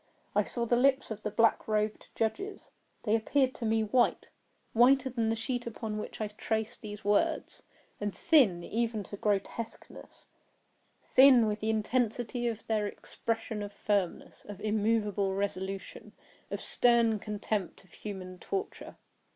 I 0.35 0.41
saw 0.41 0.65
the 0.65 0.75
lips 0.75 1.11
of 1.11 1.21
the 1.21 1.29
black 1.29 1.67
robed 1.67 2.07
judges. 2.15 2.71
They 3.03 3.15
appeared 3.15 3.53
to 3.53 3.67
me 3.67 3.83
white—whiter 3.83 5.11
than 5.11 5.29
the 5.29 5.35
sheet 5.35 5.67
upon 5.67 5.99
which 5.99 6.19
I 6.19 6.27
trace 6.29 6.75
these 6.75 7.03
words—and 7.05 8.15
thin 8.15 8.63
even 8.63 9.03
to 9.03 9.17
grotesqueness; 9.17 10.25
thin 11.13 11.45
with 11.45 11.59
the 11.59 11.69
intensity 11.69 12.47
of 12.47 12.65
their 12.65 12.87
expression 12.87 13.61
of 13.61 13.71
firmness—of 13.73 14.59
immoveable 14.59 15.35
resolution—of 15.35 16.59
stern 16.59 17.19
contempt 17.19 17.83
of 17.83 17.91
human 17.91 18.39
torture. 18.39 18.95